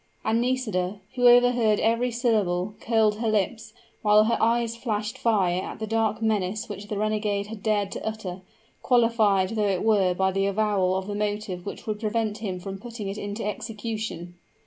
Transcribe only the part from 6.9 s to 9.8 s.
renegade had dared to utter, qualified though